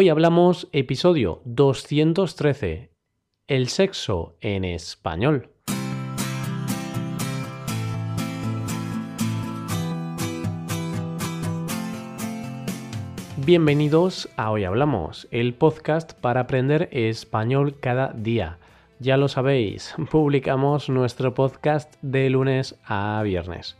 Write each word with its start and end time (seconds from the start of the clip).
Hoy 0.00 0.10
hablamos 0.10 0.68
episodio 0.70 1.42
213, 1.44 2.92
el 3.48 3.66
sexo 3.66 4.36
en 4.40 4.64
español. 4.64 5.50
Bienvenidos 13.38 14.28
a 14.36 14.52
Hoy 14.52 14.62
Hablamos, 14.62 15.26
el 15.32 15.54
podcast 15.54 16.12
para 16.12 16.42
aprender 16.42 16.88
español 16.92 17.80
cada 17.80 18.12
día. 18.12 18.58
Ya 19.00 19.16
lo 19.16 19.26
sabéis, 19.26 19.96
publicamos 20.12 20.88
nuestro 20.88 21.34
podcast 21.34 21.92
de 22.02 22.30
lunes 22.30 22.76
a 22.84 23.20
viernes. 23.24 23.76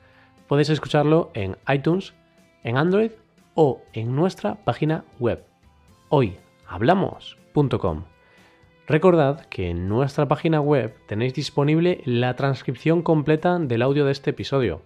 Podéis 0.48 0.70
escucharlo 0.70 1.30
en 1.34 1.56
iTunes, 1.72 2.12
en 2.64 2.76
Android 2.76 3.12
o 3.54 3.82
en 3.92 4.16
nuestra 4.16 4.56
página 4.64 5.04
web 5.20 5.47
hoyhablamos.com. 6.08 8.04
Recordad 8.86 9.46
que 9.46 9.70
en 9.70 9.88
nuestra 9.88 10.28
página 10.28 10.60
web 10.60 10.94
tenéis 11.06 11.34
disponible 11.34 12.00
la 12.04 12.36
transcripción 12.36 13.02
completa 13.02 13.58
del 13.58 13.82
audio 13.82 14.06
de 14.06 14.12
este 14.12 14.30
episodio. 14.30 14.80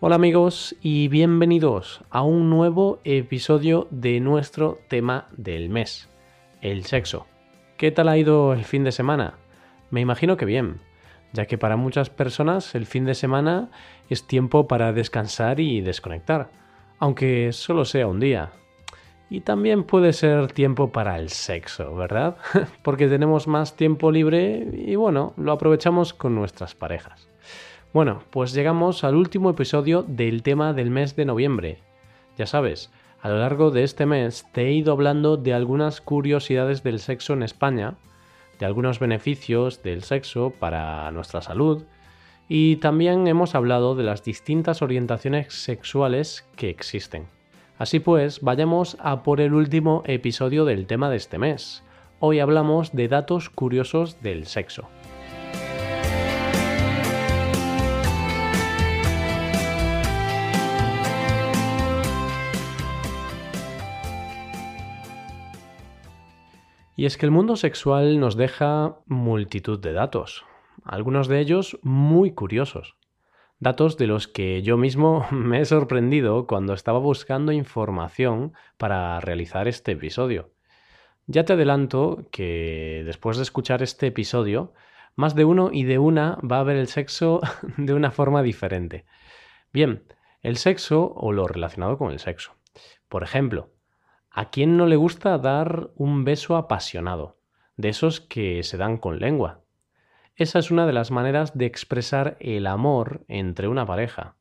Hola 0.00 0.16
amigos 0.16 0.74
y 0.80 1.08
bienvenidos 1.08 2.02
a 2.10 2.22
un 2.22 2.50
nuevo 2.50 3.00
episodio 3.04 3.88
de 3.90 4.20
nuestro 4.20 4.78
tema 4.88 5.28
del 5.36 5.68
mes, 5.68 6.08
el 6.62 6.84
sexo. 6.84 7.26
¿Qué 7.76 7.90
tal 7.90 8.08
ha 8.08 8.16
ido 8.16 8.52
el 8.52 8.64
fin 8.64 8.84
de 8.84 8.92
semana? 8.92 9.34
Me 9.90 10.00
imagino 10.00 10.36
que 10.36 10.44
bien, 10.44 10.80
ya 11.32 11.46
que 11.46 11.58
para 11.58 11.76
muchas 11.76 12.08
personas 12.08 12.74
el 12.74 12.86
fin 12.86 13.04
de 13.04 13.14
semana 13.14 13.70
es 14.08 14.26
tiempo 14.26 14.66
para 14.66 14.92
descansar 14.92 15.60
y 15.60 15.80
desconectar, 15.80 16.50
aunque 16.98 17.52
solo 17.52 17.84
sea 17.84 18.06
un 18.06 18.20
día, 18.20 18.52
y 19.30 19.40
también 19.40 19.84
puede 19.84 20.12
ser 20.12 20.52
tiempo 20.52 20.90
para 20.92 21.18
el 21.18 21.30
sexo, 21.30 21.94
¿verdad? 21.94 22.36
Porque 22.82 23.08
tenemos 23.08 23.46
más 23.46 23.76
tiempo 23.76 24.10
libre 24.10 24.68
y 24.72 24.94
bueno, 24.96 25.32
lo 25.36 25.52
aprovechamos 25.52 26.14
con 26.14 26.34
nuestras 26.34 26.74
parejas. 26.74 27.28
Bueno, 27.92 28.22
pues 28.30 28.52
llegamos 28.52 29.04
al 29.04 29.14
último 29.14 29.50
episodio 29.50 30.02
del 30.02 30.42
tema 30.42 30.72
del 30.72 30.90
mes 30.90 31.14
de 31.16 31.24
noviembre. 31.24 31.78
Ya 32.36 32.46
sabes, 32.46 32.90
a 33.20 33.28
lo 33.28 33.38
largo 33.38 33.70
de 33.70 33.84
este 33.84 34.04
mes 34.04 34.46
te 34.52 34.66
he 34.66 34.72
ido 34.72 34.92
hablando 34.92 35.36
de 35.36 35.54
algunas 35.54 36.00
curiosidades 36.00 36.82
del 36.82 36.98
sexo 36.98 37.32
en 37.32 37.42
España, 37.42 37.94
de 38.58 38.66
algunos 38.66 38.98
beneficios 38.98 39.82
del 39.82 40.02
sexo 40.02 40.50
para 40.50 41.10
nuestra 41.12 41.40
salud, 41.40 41.84
y 42.48 42.76
también 42.76 43.26
hemos 43.26 43.54
hablado 43.54 43.94
de 43.94 44.04
las 44.04 44.22
distintas 44.22 44.82
orientaciones 44.82 45.54
sexuales 45.54 46.46
que 46.56 46.68
existen. 46.68 47.33
Así 47.76 47.98
pues, 47.98 48.40
vayamos 48.40 48.96
a 49.00 49.24
por 49.24 49.40
el 49.40 49.52
último 49.52 50.04
episodio 50.06 50.64
del 50.64 50.86
tema 50.86 51.10
de 51.10 51.16
este 51.16 51.38
mes. 51.38 51.82
Hoy 52.20 52.38
hablamos 52.38 52.92
de 52.92 53.08
datos 53.08 53.50
curiosos 53.50 54.22
del 54.22 54.46
sexo. 54.46 54.88
Y 66.96 67.06
es 67.06 67.16
que 67.16 67.26
el 67.26 67.32
mundo 67.32 67.56
sexual 67.56 68.20
nos 68.20 68.36
deja 68.36 68.98
multitud 69.06 69.80
de 69.80 69.92
datos, 69.92 70.44
algunos 70.84 71.26
de 71.26 71.40
ellos 71.40 71.76
muy 71.82 72.30
curiosos 72.30 72.94
datos 73.58 73.96
de 73.96 74.06
los 74.06 74.28
que 74.28 74.62
yo 74.62 74.76
mismo 74.76 75.26
me 75.32 75.60
he 75.60 75.64
sorprendido 75.64 76.46
cuando 76.46 76.74
estaba 76.74 76.98
buscando 76.98 77.52
información 77.52 78.52
para 78.76 79.20
realizar 79.20 79.68
este 79.68 79.92
episodio. 79.92 80.50
Ya 81.26 81.44
te 81.44 81.54
adelanto 81.54 82.26
que 82.30 83.02
después 83.06 83.38
de 83.38 83.44
escuchar 83.44 83.82
este 83.82 84.08
episodio, 84.08 84.74
más 85.16 85.34
de 85.34 85.44
uno 85.44 85.70
y 85.72 85.84
de 85.84 85.98
una 85.98 86.38
va 86.40 86.60
a 86.60 86.64
ver 86.64 86.76
el 86.76 86.88
sexo 86.88 87.40
de 87.78 87.94
una 87.94 88.10
forma 88.10 88.42
diferente. 88.42 89.06
Bien, 89.72 90.04
el 90.42 90.56
sexo 90.56 91.12
o 91.16 91.32
lo 91.32 91.46
relacionado 91.46 91.96
con 91.96 92.12
el 92.12 92.18
sexo. 92.18 92.52
Por 93.08 93.22
ejemplo, 93.22 93.70
¿a 94.30 94.50
quién 94.50 94.76
no 94.76 94.86
le 94.86 94.96
gusta 94.96 95.38
dar 95.38 95.90
un 95.96 96.24
beso 96.24 96.56
apasionado? 96.56 97.38
De 97.76 97.88
esos 97.88 98.20
que 98.20 98.62
se 98.62 98.76
dan 98.76 98.98
con 98.98 99.18
lengua. 99.18 99.63
Esa 100.36 100.58
es 100.58 100.72
una 100.72 100.84
de 100.84 100.92
las 100.92 101.12
maneras 101.12 101.56
de 101.56 101.66
expresar 101.66 102.36
el 102.40 102.66
amor 102.66 103.24
entre 103.28 103.68
una 103.68 103.86
pareja. 103.86 104.34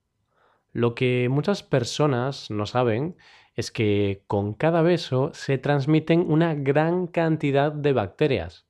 Lo 0.72 0.96
que 0.96 1.28
muchas 1.30 1.62
personas 1.62 2.50
no 2.50 2.66
saben 2.66 3.16
es 3.54 3.70
que 3.70 4.24
con 4.26 4.56
cada 4.56 4.82
beso 4.82 5.30
se 5.36 5.60
transmiten 5.60 6.26
una 6.28 6.56
gran 6.56 7.06
cantidad 7.06 7.72
de 7.72 7.94
bacterias. 7.94 8.66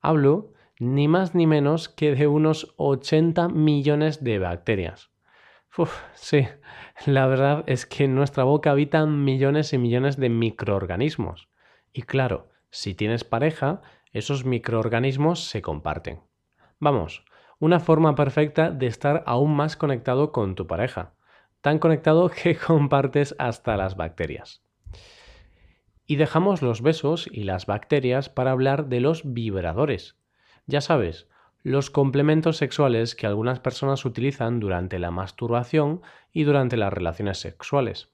Hablo 0.00 0.54
ni 0.80 1.06
más 1.06 1.36
ni 1.36 1.46
menos 1.46 1.88
que 1.88 2.16
de 2.16 2.26
unos 2.26 2.74
80 2.78 3.48
millones 3.48 4.24
de 4.24 4.40
bacterias. 4.40 5.10
Uf, 5.78 5.96
sí, 6.14 6.48
la 7.06 7.28
verdad 7.28 7.62
es 7.68 7.86
que 7.86 8.06
en 8.06 8.16
nuestra 8.16 8.42
boca 8.42 8.72
habitan 8.72 9.22
millones 9.22 9.72
y 9.72 9.78
millones 9.78 10.16
de 10.16 10.30
microorganismos. 10.30 11.48
Y 11.92 12.02
claro, 12.02 12.48
si 12.70 12.94
tienes 12.94 13.22
pareja, 13.22 13.82
esos 14.12 14.44
microorganismos 14.44 15.44
se 15.44 15.62
comparten. 15.62 16.22
Vamos, 16.78 17.24
una 17.58 17.80
forma 17.80 18.14
perfecta 18.14 18.70
de 18.70 18.86
estar 18.86 19.22
aún 19.26 19.56
más 19.56 19.76
conectado 19.76 20.30
con 20.32 20.54
tu 20.54 20.66
pareja, 20.66 21.14
tan 21.62 21.78
conectado 21.78 22.28
que 22.42 22.56
compartes 22.56 23.34
hasta 23.38 23.76
las 23.76 23.96
bacterias. 23.96 24.62
Y 26.06 26.16
dejamos 26.16 26.62
los 26.62 26.82
besos 26.82 27.28
y 27.32 27.44
las 27.44 27.66
bacterias 27.66 28.28
para 28.28 28.52
hablar 28.52 28.86
de 28.86 29.00
los 29.00 29.22
vibradores. 29.32 30.16
Ya 30.66 30.80
sabes, 30.80 31.28
los 31.62 31.90
complementos 31.90 32.58
sexuales 32.58 33.16
que 33.16 33.26
algunas 33.26 33.58
personas 33.58 34.04
utilizan 34.04 34.60
durante 34.60 35.00
la 35.00 35.10
masturbación 35.10 36.02
y 36.32 36.44
durante 36.44 36.76
las 36.76 36.92
relaciones 36.92 37.38
sexuales. 37.38 38.12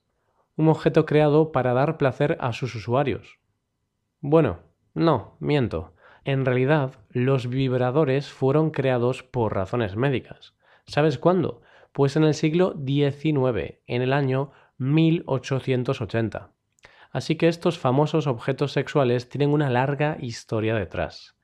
Un 0.57 0.69
objeto 0.69 1.05
creado 1.05 1.53
para 1.53 1.75
dar 1.75 1.99
placer 1.99 2.39
a 2.41 2.55
sus 2.55 2.75
usuarios. 2.75 3.39
Bueno, 4.21 4.61
no, 4.95 5.37
miento. 5.39 5.93
En 6.25 6.45
realidad, 6.45 6.93
los 7.11 7.49
vibradores 7.49 8.31
fueron 8.31 8.71
creados 8.71 9.25
por 9.25 9.55
razones 9.55 9.97
médicas. 9.97 10.55
¿Sabes 10.87 11.19
cuándo? 11.19 11.63
Pues 11.91 12.15
en 12.15 12.23
el 12.23 12.35
siglo 12.35 12.75
XIX, 12.87 13.81
en 13.89 14.03
el 14.03 14.13
año 14.13 14.53
1880. 14.79 16.53
Así 17.11 17.35
que 17.35 17.49
estos 17.49 17.79
famosos 17.79 18.29
objetos 18.29 18.71
sexuales 18.71 19.29
tienen 19.29 19.51
una 19.51 19.69
larga 19.69 20.17
historia 20.21 20.77
detrás. 20.77 21.35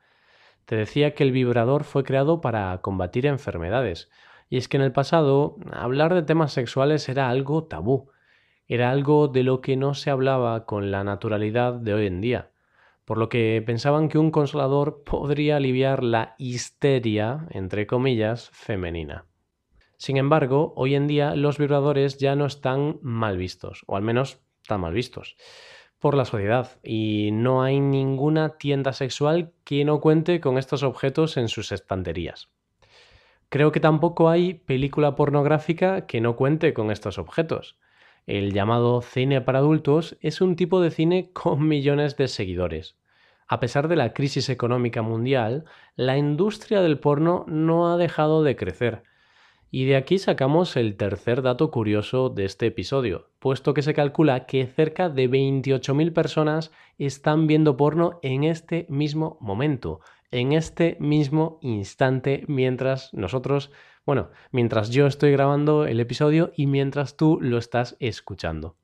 Te 0.64 0.76
decía 0.76 1.12
que 1.12 1.24
el 1.24 1.32
vibrador 1.32 1.82
fue 1.82 2.04
creado 2.04 2.40
para 2.40 2.78
combatir 2.80 3.26
enfermedades, 3.26 4.10
y 4.48 4.58
es 4.58 4.68
que 4.68 4.76
en 4.76 4.84
el 4.84 4.92
pasado 4.92 5.56
hablar 5.72 6.14
de 6.14 6.22
temas 6.22 6.52
sexuales 6.52 7.08
era 7.08 7.28
algo 7.28 7.64
tabú, 7.64 8.10
era 8.68 8.90
algo 8.90 9.26
de 9.26 9.42
lo 9.42 9.60
que 9.60 9.76
no 9.76 9.94
se 9.94 10.10
hablaba 10.10 10.66
con 10.66 10.92
la 10.92 11.02
naturalidad 11.02 11.74
de 11.74 11.94
hoy 11.94 12.06
en 12.06 12.20
día 12.20 12.50
por 13.08 13.16
lo 13.16 13.30
que 13.30 13.62
pensaban 13.64 14.10
que 14.10 14.18
un 14.18 14.30
consolador 14.30 15.02
podría 15.02 15.56
aliviar 15.56 16.04
la 16.04 16.34
histeria, 16.36 17.46
entre 17.52 17.86
comillas, 17.86 18.50
femenina. 18.50 19.24
Sin 19.96 20.18
embargo, 20.18 20.74
hoy 20.76 20.94
en 20.94 21.06
día 21.06 21.34
los 21.34 21.56
vibradores 21.56 22.18
ya 22.18 22.36
no 22.36 22.44
están 22.44 22.98
mal 23.00 23.38
vistos, 23.38 23.82
o 23.86 23.96
al 23.96 24.02
menos 24.02 24.42
tan 24.66 24.82
mal 24.82 24.92
vistos, 24.92 25.36
por 25.98 26.14
la 26.14 26.26
sociedad, 26.26 26.78
y 26.82 27.30
no 27.32 27.62
hay 27.62 27.80
ninguna 27.80 28.58
tienda 28.58 28.92
sexual 28.92 29.54
que 29.64 29.86
no 29.86 30.02
cuente 30.02 30.38
con 30.42 30.58
estos 30.58 30.82
objetos 30.82 31.38
en 31.38 31.48
sus 31.48 31.72
estanterías. 31.72 32.50
Creo 33.48 33.72
que 33.72 33.80
tampoco 33.80 34.28
hay 34.28 34.52
película 34.52 35.16
pornográfica 35.16 36.04
que 36.04 36.20
no 36.20 36.36
cuente 36.36 36.74
con 36.74 36.90
estos 36.90 37.16
objetos. 37.16 37.78
El 38.26 38.52
llamado 38.52 39.00
cine 39.00 39.40
para 39.40 39.60
adultos 39.60 40.18
es 40.20 40.42
un 40.42 40.56
tipo 40.56 40.82
de 40.82 40.90
cine 40.90 41.30
con 41.32 41.66
millones 41.66 42.18
de 42.18 42.28
seguidores. 42.28 42.97
A 43.48 43.60
pesar 43.60 43.88
de 43.88 43.96
la 43.96 44.12
crisis 44.12 44.50
económica 44.50 45.00
mundial, 45.00 45.64
la 45.96 46.18
industria 46.18 46.82
del 46.82 47.00
porno 47.00 47.46
no 47.48 47.90
ha 47.90 47.96
dejado 47.96 48.42
de 48.42 48.56
crecer. 48.56 49.02
Y 49.70 49.86
de 49.86 49.96
aquí 49.96 50.18
sacamos 50.18 50.76
el 50.76 50.96
tercer 50.96 51.40
dato 51.40 51.70
curioso 51.70 52.28
de 52.28 52.44
este 52.44 52.66
episodio, 52.66 53.30
puesto 53.38 53.72
que 53.72 53.80
se 53.80 53.94
calcula 53.94 54.44
que 54.44 54.66
cerca 54.66 55.08
de 55.08 55.30
28.000 55.30 56.12
personas 56.12 56.72
están 56.98 57.46
viendo 57.46 57.78
porno 57.78 58.18
en 58.22 58.44
este 58.44 58.84
mismo 58.90 59.38
momento, 59.40 60.00
en 60.30 60.52
este 60.52 60.98
mismo 61.00 61.58
instante, 61.62 62.44
mientras 62.48 63.14
nosotros, 63.14 63.70
bueno, 64.04 64.28
mientras 64.52 64.90
yo 64.90 65.06
estoy 65.06 65.32
grabando 65.32 65.86
el 65.86 66.00
episodio 66.00 66.52
y 66.54 66.66
mientras 66.66 67.16
tú 67.16 67.38
lo 67.40 67.56
estás 67.56 67.96
escuchando. 67.98 68.76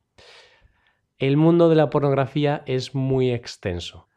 El 1.18 1.36
mundo 1.36 1.68
de 1.68 1.76
la 1.76 1.90
pornografía 1.90 2.62
es 2.66 2.94
muy 2.94 3.30
extenso. 3.30 4.08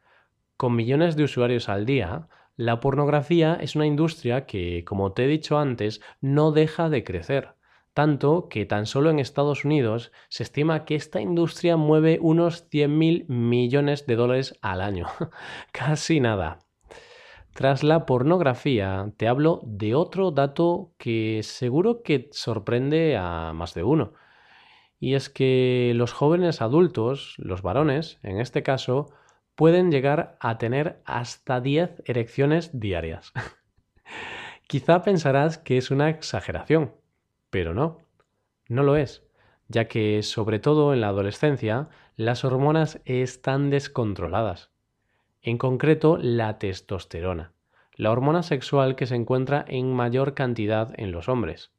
Con 0.58 0.76
millones 0.76 1.16
de 1.16 1.24
usuarios 1.24 1.70
al 1.70 1.86
día, 1.86 2.28
la 2.56 2.80
pornografía 2.80 3.60
es 3.62 3.76
una 3.76 3.86
industria 3.86 4.48
que, 4.48 4.84
como 4.86 5.14
te 5.14 5.26
he 5.26 5.28
dicho 5.28 5.60
antes, 5.60 6.02
no 6.20 6.52
deja 6.52 6.90
de 6.90 7.04
crecer. 7.04 7.54
tanto 7.94 8.48
que 8.48 8.66
tan 8.68 8.86
solo 8.86 9.10
en 9.10 9.18
Estados 9.18 9.66
Unidos 9.66 10.12
se 10.30 10.44
estima 10.44 10.86
que 10.86 10.94
esta 10.94 11.20
industria 11.20 11.78
mueve 11.78 12.20
unos 12.22 12.70
100.000 12.70 13.28
millones 13.28 14.06
de 14.06 14.16
dólares 14.16 14.56
al 14.62 14.82
año. 14.82 15.08
Casi 15.72 16.20
nada. 16.20 16.60
Tras 17.54 17.84
la 17.84 18.06
pornografía, 18.06 19.12
te 19.18 19.28
hablo 19.28 19.62
de 19.64 19.96
otro 19.96 20.30
dato 20.30 20.92
que 21.00 21.42
seguro 21.42 22.04
que 22.04 22.30
sorprende 22.32 23.18
a 23.18 23.52
más 23.54 23.74
de 23.74 23.82
uno. 23.82 24.14
Y 25.00 25.16
es 25.16 25.30
que 25.30 25.94
los 25.96 26.14
jóvenes 26.14 26.62
adultos, 26.62 27.34
los 27.38 27.64
varones 27.64 28.20
en 28.22 28.40
este 28.40 28.62
caso, 28.62 29.10
pueden 29.58 29.90
llegar 29.92 30.38
a 30.40 30.60
tener 30.60 31.02
hasta 31.04 31.60
10 31.60 32.04
erecciones 32.06 32.80
diarias. 32.80 33.34
Quizá 34.68 35.02
pensarás 35.02 35.58
que 35.58 35.78
es 35.78 35.90
una 35.90 36.10
exageración, 36.10 36.94
pero 37.50 37.74
no, 37.74 37.98
no 38.70 38.84
lo 38.84 38.96
es, 38.96 39.24
ya 39.68 39.88
que 39.88 40.22
sobre 40.22 40.60
todo 40.60 40.94
en 40.94 41.02
la 41.02 41.08
adolescencia 41.08 41.90
las 42.16 42.46
hormonas 42.46 43.02
están 43.06 43.72
descontroladas. 43.72 44.70
En 45.42 45.58
concreto, 45.58 46.20
la 46.22 46.60
testosterona, 46.60 47.54
la 47.96 48.12
hormona 48.12 48.44
sexual 48.44 48.96
que 48.96 49.08
se 49.08 49.16
encuentra 49.16 49.66
en 49.68 49.92
mayor 49.92 50.36
cantidad 50.36 50.94
en 51.00 51.12
los 51.12 51.30
hombres. 51.30 51.72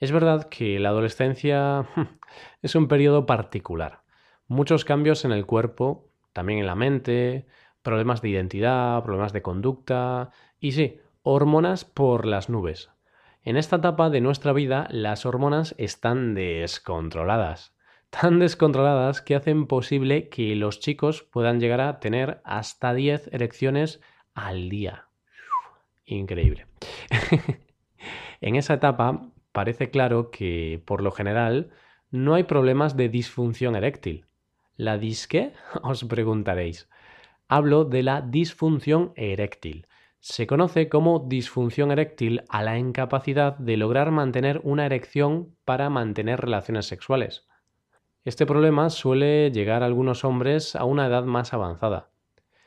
Es 0.00 0.10
verdad 0.10 0.48
que 0.48 0.80
la 0.80 0.88
adolescencia 0.88 1.86
es 2.62 2.74
un 2.74 2.88
periodo 2.88 3.26
particular. 3.26 4.02
Muchos 4.48 4.84
cambios 4.84 5.24
en 5.24 5.30
el 5.30 5.46
cuerpo, 5.46 6.11
también 6.32 6.58
en 6.58 6.66
la 6.66 6.74
mente, 6.74 7.46
problemas 7.82 8.22
de 8.22 8.30
identidad, 8.30 9.02
problemas 9.02 9.32
de 9.32 9.42
conducta 9.42 10.30
y 10.60 10.72
sí, 10.72 11.00
hormonas 11.22 11.84
por 11.84 12.26
las 12.26 12.48
nubes. 12.48 12.90
En 13.44 13.56
esta 13.56 13.76
etapa 13.76 14.08
de 14.08 14.20
nuestra 14.20 14.52
vida 14.52 14.86
las 14.90 15.26
hormonas 15.26 15.74
están 15.78 16.34
descontroladas. 16.34 17.74
Tan 18.10 18.38
descontroladas 18.38 19.22
que 19.22 19.34
hacen 19.34 19.66
posible 19.66 20.28
que 20.28 20.54
los 20.54 20.80
chicos 20.80 21.22
puedan 21.22 21.60
llegar 21.60 21.80
a 21.80 21.98
tener 21.98 22.40
hasta 22.44 22.92
10 22.92 23.30
erecciones 23.32 24.00
al 24.34 24.68
día. 24.68 25.06
Increíble. 26.04 26.66
en 28.40 28.56
esa 28.56 28.74
etapa 28.74 29.30
parece 29.52 29.90
claro 29.90 30.30
que, 30.30 30.82
por 30.84 31.02
lo 31.02 31.10
general, 31.10 31.70
no 32.10 32.34
hay 32.34 32.44
problemas 32.44 32.96
de 32.96 33.08
disfunción 33.08 33.76
eréctil. 33.76 34.26
¿La 34.82 34.98
disque? 34.98 35.52
Os 35.84 36.02
preguntaréis. 36.02 36.88
Hablo 37.46 37.84
de 37.84 38.02
la 38.02 38.20
disfunción 38.20 39.12
eréctil. 39.14 39.86
Se 40.18 40.48
conoce 40.48 40.88
como 40.88 41.20
disfunción 41.20 41.92
eréctil 41.92 42.42
a 42.48 42.64
la 42.64 42.76
incapacidad 42.78 43.56
de 43.58 43.76
lograr 43.76 44.10
mantener 44.10 44.60
una 44.64 44.84
erección 44.84 45.54
para 45.64 45.88
mantener 45.88 46.40
relaciones 46.40 46.86
sexuales. 46.86 47.46
Este 48.24 48.44
problema 48.44 48.90
suele 48.90 49.52
llegar 49.52 49.84
a 49.84 49.86
algunos 49.86 50.24
hombres 50.24 50.74
a 50.74 50.84
una 50.84 51.06
edad 51.06 51.22
más 51.22 51.54
avanzada. 51.54 52.10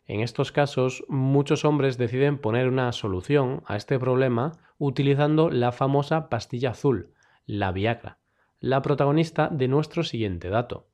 En 0.06 0.21
estos 0.21 0.53
casos, 0.53 1.03
muchos 1.09 1.65
hombres 1.65 1.97
deciden 1.97 2.38
poner 2.38 2.69
una 2.69 2.94
solución 2.94 3.62
a 3.65 3.75
este 3.75 4.00
problema 4.00 4.53
utilizando 4.77 5.50
la 5.50 5.73
famosa 5.73 6.29
pastilla 6.29 6.69
azul, 6.69 7.12
la 7.45 7.73
Viagra, 7.73 8.19
la 8.62 8.81
protagonista 8.81 9.50
de 9.50 9.67
nuestro 9.67 10.03
siguiente 10.03 10.47
dato. 10.47 10.88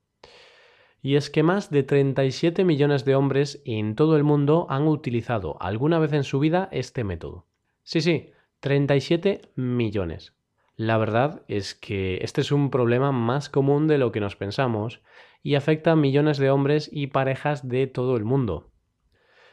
Y 1.02 1.16
es 1.16 1.30
que 1.30 1.42
más 1.42 1.70
de 1.70 1.82
37 1.82 2.64
millones 2.64 3.04
de 3.04 3.16
hombres 3.16 3.60
en 3.64 3.96
todo 3.96 4.16
el 4.16 4.22
mundo 4.22 4.66
han 4.70 4.86
utilizado 4.86 5.56
alguna 5.60 5.98
vez 5.98 6.12
en 6.12 6.22
su 6.22 6.38
vida 6.38 6.68
este 6.70 7.02
método. 7.02 7.44
Sí, 7.82 8.00
sí, 8.00 8.30
37 8.60 9.40
millones. 9.56 10.32
La 10.76 10.98
verdad 10.98 11.42
es 11.48 11.74
que 11.74 12.18
este 12.22 12.40
es 12.40 12.52
un 12.52 12.70
problema 12.70 13.10
más 13.10 13.48
común 13.48 13.88
de 13.88 13.98
lo 13.98 14.12
que 14.12 14.20
nos 14.20 14.36
pensamos 14.36 15.02
y 15.42 15.56
afecta 15.56 15.92
a 15.92 15.96
millones 15.96 16.38
de 16.38 16.50
hombres 16.50 16.88
y 16.92 17.08
parejas 17.08 17.68
de 17.68 17.88
todo 17.88 18.16
el 18.16 18.24
mundo. 18.24 18.70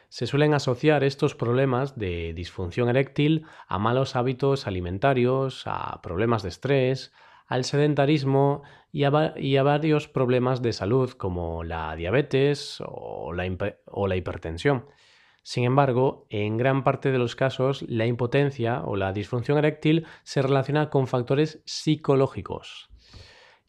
Se 0.08 0.28
suelen 0.28 0.54
asociar 0.54 1.02
estos 1.02 1.34
problemas 1.34 1.98
de 1.98 2.32
disfunción 2.32 2.88
eréctil 2.88 3.44
a 3.66 3.78
malos 3.78 4.14
hábitos 4.14 4.68
alimentarios, 4.68 5.64
a 5.66 6.00
problemas 6.02 6.42
de 6.44 6.48
estrés, 6.48 7.12
al 7.50 7.64
sedentarismo 7.64 8.62
y 8.92 9.04
a, 9.04 9.10
varios 9.10 10.08
problemas 10.08 10.62
de 10.62 10.72
salud 10.72 11.10
como 11.10 11.64
la 11.64 11.94
diabetes 11.96 12.78
o 12.86 13.32
la, 13.32 13.74
o 13.86 14.06
la 14.06 14.16
hipertensión. 14.16 14.86
Sin 15.42 15.64
embargo, 15.64 16.26
en 16.30 16.56
gran 16.56 16.84
parte 16.84 17.10
de 17.10 17.18
los 17.18 17.34
casos, 17.34 17.82
la 17.88 18.06
impotencia 18.06 18.82
o 18.84 18.94
la 18.94 19.12
disfunción 19.12 19.58
eréctil 19.58 20.06
se 20.22 20.42
relaciona 20.42 20.90
con 20.90 21.08
factores 21.08 21.60
psicológicos. 21.66 22.88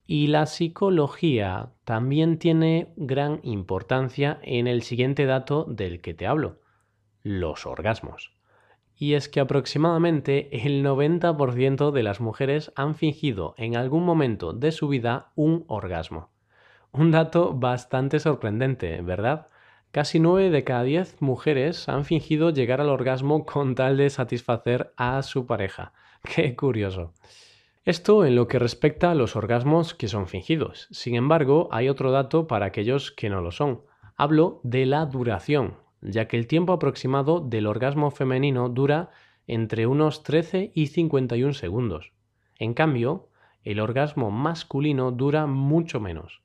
Y 0.06 0.28
la 0.28 0.46
psicología 0.46 1.74
también 1.84 2.38
tiene 2.38 2.94
gran 2.98 3.40
importancia 3.42 4.40
en 4.44 4.68
el 4.68 4.84
siguiente 4.84 5.26
dato 5.26 5.66
del 5.68 6.02
que 6.02 6.14
te 6.14 6.28
hablo, 6.28 6.60
los 7.24 7.66
orgasmos 7.66 8.41
y 9.02 9.16
es 9.16 9.30
que 9.30 9.40
aproximadamente 9.40 10.48
el 10.64 10.86
90% 10.86 11.90
de 11.90 12.04
las 12.04 12.22
mujeres 12.22 12.72
han 12.76 12.94
fingido 12.94 13.56
en 13.58 13.76
algún 13.76 14.06
momento 14.06 14.54
de 14.54 14.72
su 14.72 14.88
vida 14.88 15.32
un 15.34 15.66
orgasmo. 15.68 16.30
Un 16.92 17.10
dato 17.10 17.52
bastante 17.52 18.20
sorprendente, 18.20 19.02
¿verdad? 19.02 19.48
Casi 19.90 20.20
9 20.20 20.52
de 20.52 20.64
cada 20.64 20.84
10 20.84 21.20
mujeres 21.20 21.90
han 21.90 22.06
fingido 22.06 22.52
llegar 22.52 22.80
al 22.80 22.90
orgasmo 22.90 23.44
con 23.44 23.74
tal 23.74 23.98
de 23.98 24.08
satisfacer 24.12 24.94
a 24.98 25.24
su 25.24 25.48
pareja. 25.48 25.94
Qué 26.36 26.56
curioso. 26.56 27.12
Esto 27.84 28.24
en 28.24 28.36
lo 28.36 28.48
que 28.48 28.60
respecta 28.60 29.10
a 29.10 29.16
los 29.16 29.36
orgasmos 29.36 29.96
que 29.96 30.10
son 30.10 30.28
fingidos. 30.28 30.88
Sin 30.92 31.16
embargo, 31.16 31.70
hay 31.72 31.90
otro 31.90 32.12
dato 32.12 32.46
para 32.46 32.68
aquellos 32.68 33.12
que 33.12 33.32
no 33.32 33.42
lo 33.42 33.50
son. 33.50 33.82
Hablo 34.16 34.60
de 34.62 34.86
la 34.86 35.08
duración 35.08 35.74
ya 36.02 36.28
que 36.28 36.38
el 36.38 36.48
tiempo 36.48 36.74
aproximado 36.74 37.40
del 37.40 37.68
orgasmo 37.68 38.12
femenino 38.12 38.70
dura 38.70 39.12
entre 39.48 39.88
unos 39.88 40.24
13 40.24 40.72
y 40.74 40.88
51 40.88 41.54
segundos. 41.54 42.12
En 42.58 42.74
cambio, 42.74 43.30
el 43.64 43.80
orgasmo 43.80 44.32
masculino 44.32 45.12
dura 45.12 45.46
mucho 45.46 46.00
menos, 46.00 46.42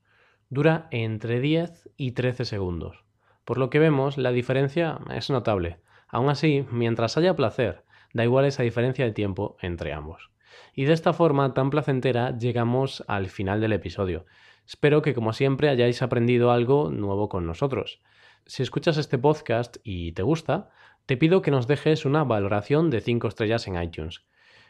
dura 0.51 0.89
entre 0.91 1.41
10 1.41 1.91
y 1.97 2.13
13 2.13 2.45
segundos. 2.45 3.05
Por 3.45 3.59
lo 3.59 3.71
que 3.71 3.79
vemos, 3.79 4.19
la 4.19 4.33
diferencia 4.33 4.99
es 5.15 5.31
notable. 5.31 5.79
Aún 6.09 6.29
así, 6.29 6.67
mientras 6.71 7.17
haya 7.17 7.37
placer, 7.37 7.85
da 8.13 8.25
igual 8.25 8.45
esa 8.45 8.63
diferencia 8.63 9.05
de 9.05 9.13
tiempo 9.13 9.57
entre 9.61 9.93
ambos. 9.93 10.31
Y 10.75 10.85
de 10.85 10.93
esta 10.93 11.13
forma 11.13 11.55
tan 11.55 11.71
placentera 11.71 12.37
llegamos 12.37 13.05
al 13.09 13.29
final 13.29 13.61
del 13.61 13.73
episodio. 13.73 14.27
Espero 14.67 15.01
que 15.01 15.15
como 15.15 15.33
siempre 15.33 15.69
hayáis 15.69 16.03
aprendido 16.03 16.51
algo 16.51 16.91
nuevo 16.91 17.29
con 17.29 17.47
nosotros 17.47 18.01
si 18.47 18.63
escuchas 18.63 18.97
este 18.97 19.19
podcast 19.19 19.77
y 19.83 20.13
te 20.13 20.23
gusta, 20.23 20.71
te 21.07 21.17
pido 21.17 21.43
que 21.43 21.51
nos 21.51 21.67
dejes 21.67 22.05
una 22.05 22.25
valoración 22.25 22.91
de 22.91 23.01
5 23.01 23.29
estrellas 23.29 23.67
en 23.67 23.83
iTunes. 23.83 24.25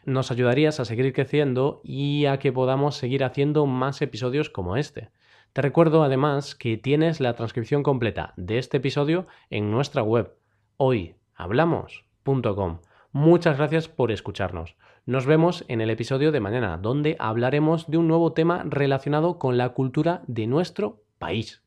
Nos 0.05 0.31
ayudarías 0.31 0.79
a 0.79 0.85
seguir 0.85 1.11
creciendo 1.13 1.81
y 1.83 2.25
a 2.25 2.39
que 2.39 2.51
podamos 2.51 2.95
seguir 2.95 3.23
haciendo 3.23 3.65
más 3.65 4.01
episodios 4.01 4.49
como 4.49 4.77
este. 4.77 5.09
Te 5.53 5.61
recuerdo 5.61 6.03
además 6.03 6.55
que 6.55 6.77
tienes 6.77 7.19
la 7.19 7.33
transcripción 7.33 7.83
completa 7.83 8.33
de 8.35 8.57
este 8.57 8.77
episodio 8.77 9.27
en 9.49 9.71
nuestra 9.71 10.01
web 10.01 10.33
hoyhablamos.com. 10.77 12.79
Muchas 13.11 13.57
gracias 13.57 13.87
por 13.87 14.11
escucharnos. 14.11 14.75
Nos 15.05 15.25
vemos 15.25 15.65
en 15.67 15.81
el 15.81 15.89
episodio 15.89 16.31
de 16.31 16.39
mañana, 16.39 16.77
donde 16.77 17.15
hablaremos 17.19 17.89
de 17.89 17.97
un 17.97 18.07
nuevo 18.07 18.33
tema 18.33 18.63
relacionado 18.65 19.39
con 19.39 19.57
la 19.57 19.69
cultura 19.69 20.21
de 20.27 20.47
nuestro 20.47 21.03
país. 21.17 21.66